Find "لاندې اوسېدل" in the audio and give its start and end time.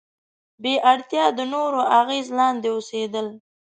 2.37-3.27